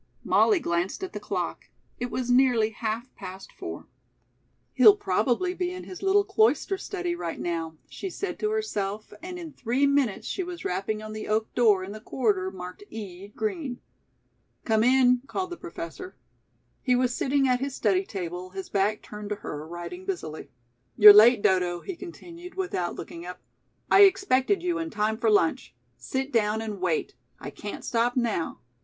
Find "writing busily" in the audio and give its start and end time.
19.67-20.49